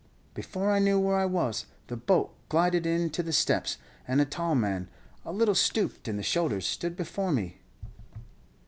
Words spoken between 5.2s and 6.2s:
a little stooped in